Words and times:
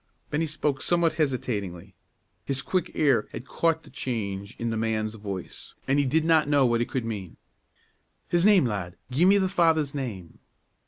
Bennie 0.31 0.47
spoke 0.47 0.81
somewhat 0.81 1.13
hesitatingly. 1.21 1.93
His 2.43 2.63
quick 2.63 2.89
ear 2.95 3.27
had 3.33 3.45
caught 3.45 3.83
the 3.83 3.91
change 3.91 4.55
in 4.57 4.71
the 4.71 4.75
man's 4.75 5.13
voice, 5.13 5.75
and 5.87 5.99
he 5.99 6.05
did 6.05 6.25
not 6.25 6.49
know 6.49 6.65
what 6.65 6.81
it 6.81 6.89
could 6.89 7.05
mean. 7.05 7.37
"His 8.27 8.43
name, 8.43 8.65
lad! 8.65 8.95
gi' 9.11 9.25
me 9.25 9.37
the 9.37 9.47
father's 9.47 9.93
name!" 9.93 10.39